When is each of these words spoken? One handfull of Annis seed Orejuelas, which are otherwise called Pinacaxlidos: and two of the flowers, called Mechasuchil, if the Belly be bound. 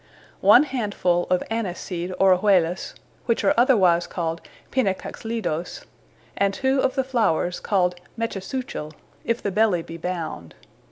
One 0.39 0.63
handfull 0.65 1.27
of 1.29 1.43
Annis 1.51 1.79
seed 1.79 2.11
Orejuelas, 2.19 2.95
which 3.27 3.43
are 3.43 3.53
otherwise 3.55 4.07
called 4.07 4.41
Pinacaxlidos: 4.71 5.85
and 6.35 6.55
two 6.55 6.79
of 6.81 6.95
the 6.95 7.03
flowers, 7.03 7.59
called 7.59 7.93
Mechasuchil, 8.17 8.93
if 9.23 9.43
the 9.43 9.51
Belly 9.51 9.83
be 9.83 9.97
bound. 9.97 10.55